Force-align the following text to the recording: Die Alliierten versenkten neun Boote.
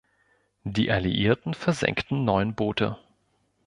Die 0.63 0.89
Alliierten 0.89 1.53
versenkten 1.53 2.25
neun 2.25 2.55
Boote. 2.55 2.97